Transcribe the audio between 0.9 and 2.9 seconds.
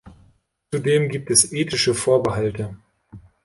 gibt es ethische Vorbehalte.